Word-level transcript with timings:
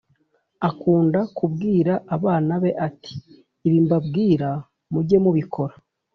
akunda 0.69 1.19
kubwira 1.37 1.93
abana 2.15 2.53
be 2.63 2.71
ati: 2.87 3.13
“ibi 3.67 3.79
mbabwira 3.85 4.49
muge 4.91 5.17
mubikora 5.23 5.75